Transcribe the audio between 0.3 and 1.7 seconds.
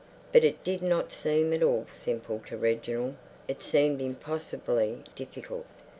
But it did not seem at